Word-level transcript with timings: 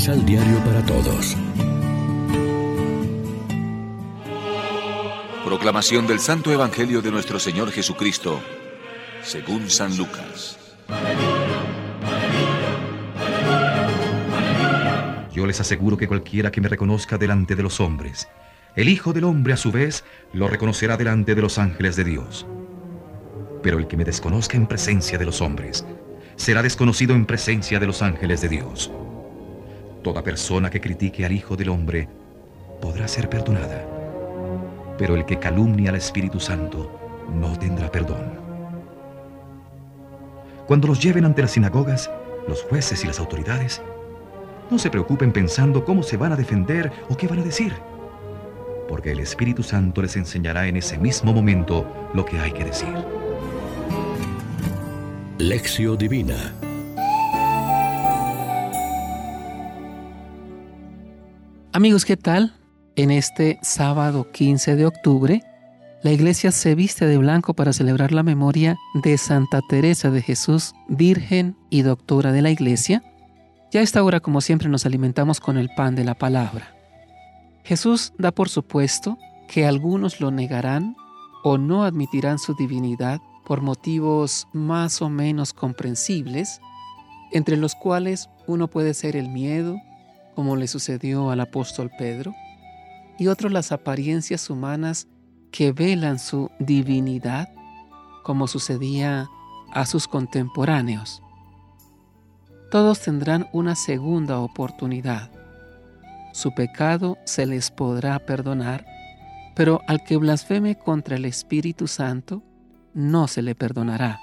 Misal 0.00 0.24
Diario 0.24 0.64
para 0.64 0.82
Todos. 0.86 1.36
Proclamación 5.44 6.06
del 6.06 6.18
Santo 6.20 6.50
Evangelio 6.50 7.02
de 7.02 7.10
nuestro 7.10 7.38
Señor 7.38 7.70
Jesucristo, 7.70 8.40
según 9.22 9.68
San 9.68 9.94
Lucas. 9.98 10.58
Yo 15.34 15.44
les 15.44 15.60
aseguro 15.60 15.98
que 15.98 16.08
cualquiera 16.08 16.50
que 16.50 16.62
me 16.62 16.68
reconozca 16.70 17.18
delante 17.18 17.54
de 17.54 17.62
los 17.62 17.78
hombres, 17.78 18.26
el 18.76 18.88
Hijo 18.88 19.12
del 19.12 19.24
Hombre 19.24 19.52
a 19.52 19.58
su 19.58 19.70
vez 19.70 20.02
lo 20.32 20.48
reconocerá 20.48 20.96
delante 20.96 21.34
de 21.34 21.42
los 21.42 21.58
ángeles 21.58 21.96
de 21.96 22.04
Dios. 22.04 22.46
Pero 23.62 23.78
el 23.78 23.86
que 23.86 23.98
me 23.98 24.06
desconozca 24.06 24.56
en 24.56 24.66
presencia 24.66 25.18
de 25.18 25.26
los 25.26 25.42
hombres, 25.42 25.84
será 26.36 26.62
desconocido 26.62 27.14
en 27.14 27.26
presencia 27.26 27.78
de 27.78 27.86
los 27.86 28.00
ángeles 28.00 28.40
de 28.40 28.48
Dios. 28.48 28.90
Toda 30.02 30.22
persona 30.22 30.70
que 30.70 30.80
critique 30.80 31.26
al 31.26 31.32
Hijo 31.32 31.56
del 31.56 31.68
Hombre 31.68 32.08
podrá 32.80 33.06
ser 33.06 33.28
perdonada, 33.28 33.84
pero 34.96 35.14
el 35.14 35.26
que 35.26 35.38
calumnia 35.38 35.90
al 35.90 35.96
Espíritu 35.96 36.40
Santo 36.40 36.90
no 37.34 37.58
tendrá 37.58 37.90
perdón. 37.90 38.38
Cuando 40.66 40.88
los 40.88 41.02
lleven 41.02 41.26
ante 41.26 41.42
las 41.42 41.50
sinagogas, 41.50 42.10
los 42.48 42.62
jueces 42.62 43.04
y 43.04 43.08
las 43.08 43.20
autoridades, 43.20 43.82
no 44.70 44.78
se 44.78 44.88
preocupen 44.88 45.32
pensando 45.32 45.84
cómo 45.84 46.02
se 46.02 46.16
van 46.16 46.32
a 46.32 46.36
defender 46.36 46.90
o 47.10 47.16
qué 47.16 47.26
van 47.26 47.40
a 47.40 47.44
decir, 47.44 47.74
porque 48.88 49.12
el 49.12 49.20
Espíritu 49.20 49.62
Santo 49.62 50.00
les 50.00 50.16
enseñará 50.16 50.66
en 50.66 50.78
ese 50.78 50.96
mismo 50.96 51.34
momento 51.34 52.10
lo 52.14 52.24
que 52.24 52.38
hay 52.38 52.52
que 52.52 52.64
decir. 52.64 52.94
Lección 55.38 55.98
Divina 55.98 56.54
Amigos, 61.80 62.04
¿qué 62.04 62.18
tal? 62.18 62.52
En 62.94 63.10
este 63.10 63.58
sábado 63.62 64.30
15 64.32 64.76
de 64.76 64.84
octubre, 64.84 65.42
la 66.02 66.12
iglesia 66.12 66.52
se 66.52 66.74
viste 66.74 67.06
de 67.06 67.16
blanco 67.16 67.54
para 67.54 67.72
celebrar 67.72 68.12
la 68.12 68.22
memoria 68.22 68.76
de 69.02 69.16
Santa 69.16 69.62
Teresa 69.66 70.10
de 70.10 70.20
Jesús, 70.20 70.74
Virgen 70.88 71.56
y 71.70 71.80
Doctora 71.80 72.32
de 72.32 72.42
la 72.42 72.50
Iglesia. 72.50 73.02
Ya 73.72 73.80
a 73.80 73.82
esta 73.82 74.04
hora, 74.04 74.20
como 74.20 74.42
siempre, 74.42 74.68
nos 74.68 74.84
alimentamos 74.84 75.40
con 75.40 75.56
el 75.56 75.70
pan 75.70 75.94
de 75.94 76.04
la 76.04 76.14
palabra. 76.14 76.76
Jesús 77.64 78.12
da 78.18 78.30
por 78.30 78.50
supuesto 78.50 79.16
que 79.48 79.64
algunos 79.64 80.20
lo 80.20 80.30
negarán 80.30 80.96
o 81.44 81.56
no 81.56 81.84
admitirán 81.84 82.38
su 82.38 82.54
divinidad 82.56 83.20
por 83.46 83.62
motivos 83.62 84.48
más 84.52 85.00
o 85.00 85.08
menos 85.08 85.54
comprensibles, 85.54 86.60
entre 87.32 87.56
los 87.56 87.74
cuales 87.74 88.28
uno 88.46 88.68
puede 88.68 88.92
ser 88.92 89.16
el 89.16 89.30
miedo, 89.30 89.78
como 90.34 90.56
le 90.56 90.68
sucedió 90.68 91.30
al 91.30 91.40
apóstol 91.40 91.90
Pedro, 91.98 92.34
y 93.18 93.26
otro 93.26 93.48
las 93.48 93.72
apariencias 93.72 94.48
humanas 94.48 95.06
que 95.50 95.72
velan 95.72 96.18
su 96.18 96.50
divinidad, 96.58 97.48
como 98.22 98.46
sucedía 98.46 99.28
a 99.72 99.86
sus 99.86 100.08
contemporáneos. 100.08 101.22
Todos 102.70 103.00
tendrán 103.00 103.48
una 103.52 103.74
segunda 103.74 104.38
oportunidad. 104.38 105.30
Su 106.32 106.54
pecado 106.54 107.18
se 107.24 107.46
les 107.46 107.70
podrá 107.70 108.18
perdonar, 108.20 108.86
pero 109.56 109.80
al 109.88 110.04
que 110.04 110.16
blasfeme 110.16 110.78
contra 110.78 111.16
el 111.16 111.24
Espíritu 111.24 111.88
Santo, 111.88 112.42
no 112.94 113.28
se 113.28 113.42
le 113.42 113.54
perdonará. 113.54 114.20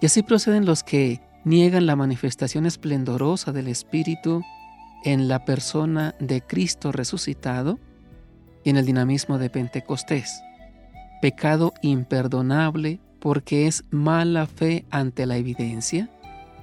Y 0.00 0.06
así 0.06 0.22
proceden 0.22 0.66
los 0.66 0.82
que 0.82 1.20
niegan 1.44 1.86
la 1.86 1.96
manifestación 1.96 2.66
esplendorosa 2.66 3.52
del 3.52 3.68
Espíritu 3.68 4.42
en 5.04 5.28
la 5.28 5.44
persona 5.44 6.14
de 6.18 6.40
Cristo 6.42 6.92
resucitado 6.92 7.78
y 8.64 8.70
en 8.70 8.76
el 8.76 8.86
dinamismo 8.86 9.38
de 9.38 9.50
Pentecostés. 9.50 10.42
Pecado 11.20 11.72
imperdonable 11.82 13.00
porque 13.20 13.66
es 13.66 13.84
mala 13.90 14.46
fe 14.46 14.84
ante 14.90 15.26
la 15.26 15.36
evidencia, 15.36 16.10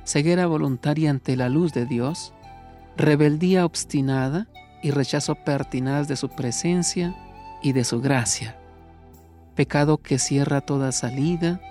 ceguera 0.04 0.48
voluntaria 0.48 1.10
ante 1.10 1.36
la 1.36 1.50
luz 1.50 1.74
de 1.74 1.86
Dios, 1.86 2.34
rebeldía 2.98 3.66
obstinada 3.66 4.48
y 4.84 4.92
rechazo 4.92 5.36
pertinaz 5.36 6.08
de 6.08 6.16
su 6.16 6.30
presencia 6.30 7.16
y 7.64 7.72
de 7.74 7.84
su 7.84 8.02
gracia 8.02 8.58
pecado 9.56 9.98
que 9.98 10.18
cierra 10.18 10.62
toda 10.62 10.92
salida 10.92 11.62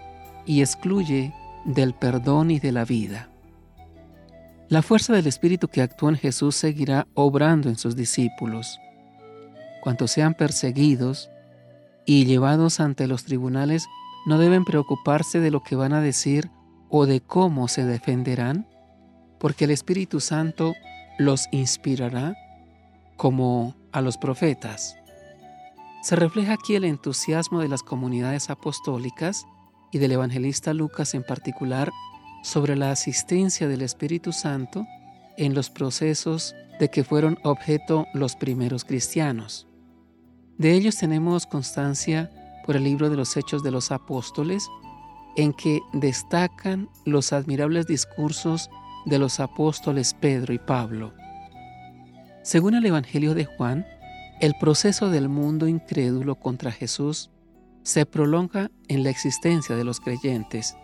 y 0.46 0.60
excluye 0.60 1.34
del 1.64 1.94
perdón 1.94 2.52
y 2.52 2.60
de 2.60 2.70
la 2.72 2.84
vida. 2.84 3.29
La 4.70 4.82
fuerza 4.82 5.12
del 5.12 5.26
Espíritu 5.26 5.66
que 5.66 5.82
actúa 5.82 6.10
en 6.10 6.16
Jesús 6.16 6.54
seguirá 6.54 7.08
obrando 7.14 7.68
en 7.68 7.76
sus 7.76 7.96
discípulos. 7.96 8.78
Cuantos 9.82 10.12
sean 10.12 10.34
perseguidos 10.34 11.28
y 12.06 12.24
llevados 12.24 12.78
ante 12.78 13.08
los 13.08 13.24
tribunales, 13.24 13.88
no 14.26 14.38
deben 14.38 14.64
preocuparse 14.64 15.40
de 15.40 15.50
lo 15.50 15.64
que 15.64 15.74
van 15.74 15.92
a 15.92 16.00
decir 16.00 16.52
o 16.88 17.06
de 17.06 17.20
cómo 17.20 17.66
se 17.66 17.84
defenderán, 17.84 18.68
porque 19.40 19.64
el 19.64 19.72
Espíritu 19.72 20.20
Santo 20.20 20.74
los 21.18 21.48
inspirará 21.50 22.36
como 23.16 23.74
a 23.90 24.00
los 24.00 24.18
profetas. 24.18 24.94
Se 26.04 26.14
refleja 26.14 26.52
aquí 26.52 26.76
el 26.76 26.84
entusiasmo 26.84 27.58
de 27.58 27.66
las 27.66 27.82
comunidades 27.82 28.50
apostólicas 28.50 29.46
y 29.90 29.98
del 29.98 30.12
evangelista 30.12 30.72
Lucas 30.74 31.14
en 31.14 31.24
particular 31.24 31.90
sobre 32.42 32.76
la 32.76 32.90
asistencia 32.90 33.68
del 33.68 33.82
Espíritu 33.82 34.32
Santo 34.32 34.86
en 35.36 35.54
los 35.54 35.70
procesos 35.70 36.54
de 36.78 36.88
que 36.88 37.04
fueron 37.04 37.38
objeto 37.44 38.06
los 38.14 38.36
primeros 38.36 38.84
cristianos. 38.84 39.66
De 40.58 40.72
ellos 40.72 40.96
tenemos 40.96 41.46
constancia 41.46 42.30
por 42.66 42.76
el 42.76 42.84
libro 42.84 43.10
de 43.10 43.16
los 43.16 43.36
Hechos 43.36 43.62
de 43.62 43.70
los 43.70 43.90
Apóstoles, 43.90 44.68
en 45.36 45.52
que 45.52 45.80
destacan 45.92 46.88
los 47.04 47.32
admirables 47.32 47.86
discursos 47.86 48.68
de 49.06 49.18
los 49.18 49.40
apóstoles 49.40 50.14
Pedro 50.14 50.52
y 50.52 50.58
Pablo. 50.58 51.14
Según 52.42 52.74
el 52.74 52.84
Evangelio 52.84 53.34
de 53.34 53.44
Juan, 53.44 53.86
el 54.40 54.54
proceso 54.58 55.10
del 55.10 55.28
mundo 55.28 55.68
incrédulo 55.68 56.34
contra 56.34 56.72
Jesús 56.72 57.30
se 57.82 58.06
prolonga 58.06 58.70
en 58.88 59.02
la 59.02 59.10
existencia 59.10 59.76
de 59.76 59.84
los 59.84 60.00
creyentes. 60.00 60.76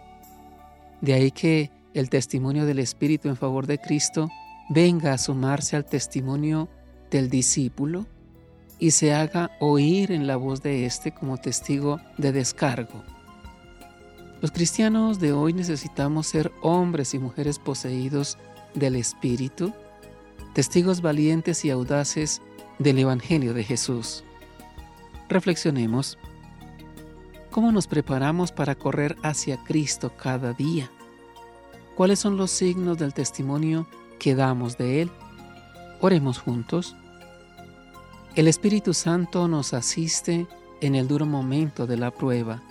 De 1.00 1.14
ahí 1.14 1.30
que 1.30 1.70
el 1.94 2.10
testimonio 2.10 2.66
del 2.66 2.78
Espíritu 2.78 3.28
en 3.28 3.36
favor 3.36 3.66
de 3.66 3.78
Cristo 3.78 4.28
venga 4.68 5.12
a 5.12 5.18
sumarse 5.18 5.76
al 5.76 5.84
testimonio 5.84 6.68
del 7.10 7.30
discípulo 7.30 8.06
y 8.78 8.90
se 8.90 9.14
haga 9.14 9.50
oír 9.60 10.12
en 10.12 10.26
la 10.26 10.36
voz 10.36 10.62
de 10.62 10.84
éste 10.84 11.12
como 11.12 11.38
testigo 11.38 12.00
de 12.18 12.32
descargo. 12.32 13.02
Los 14.42 14.50
cristianos 14.50 15.18
de 15.18 15.32
hoy 15.32 15.52
necesitamos 15.54 16.26
ser 16.26 16.52
hombres 16.60 17.14
y 17.14 17.18
mujeres 17.18 17.58
poseídos 17.58 18.36
del 18.74 18.96
Espíritu, 18.96 19.72
testigos 20.52 21.00
valientes 21.00 21.64
y 21.64 21.70
audaces 21.70 22.42
del 22.78 22.98
Evangelio 22.98 23.54
de 23.54 23.64
Jesús. 23.64 24.24
Reflexionemos. 25.28 26.18
¿Cómo 27.56 27.72
nos 27.72 27.86
preparamos 27.86 28.52
para 28.52 28.74
correr 28.74 29.16
hacia 29.22 29.56
Cristo 29.64 30.12
cada 30.14 30.52
día? 30.52 30.90
¿Cuáles 31.94 32.18
son 32.18 32.36
los 32.36 32.50
signos 32.50 32.98
del 32.98 33.14
testimonio 33.14 33.88
que 34.18 34.34
damos 34.34 34.76
de 34.76 35.00
Él? 35.00 35.10
Oremos 36.02 36.38
juntos. 36.38 36.94
El 38.34 38.46
Espíritu 38.46 38.92
Santo 38.92 39.48
nos 39.48 39.72
asiste 39.72 40.46
en 40.82 40.94
el 40.94 41.08
duro 41.08 41.24
momento 41.24 41.86
de 41.86 41.96
la 41.96 42.10
prueba. 42.10 42.62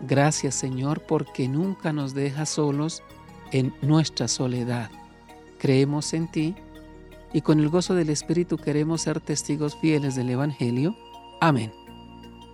Gracias 0.00 0.56
Señor 0.56 1.02
porque 1.06 1.46
nunca 1.46 1.92
nos 1.92 2.14
dejas 2.14 2.48
solos 2.48 3.04
en 3.52 3.72
nuestra 3.80 4.26
soledad. 4.26 4.90
Creemos 5.60 6.14
en 6.14 6.26
ti 6.26 6.56
y 7.32 7.42
con 7.42 7.60
el 7.60 7.68
gozo 7.68 7.94
del 7.94 8.10
Espíritu 8.10 8.56
queremos 8.56 9.02
ser 9.02 9.20
testigos 9.20 9.76
fieles 9.76 10.16
del 10.16 10.30
Evangelio. 10.30 10.96
Amén. 11.40 11.83